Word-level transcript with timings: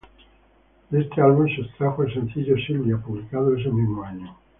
De 0.89 0.99
este 0.99 1.21
álbum 1.21 1.45
se 1.47 1.61
extrajo 1.61 2.01
el 2.01 2.11
sencillo 2.11 2.55
"Sylvia" 2.57 2.97
publicado 2.97 3.55
ese 3.55 3.69
mismo 3.69 4.03
año. 4.03 4.35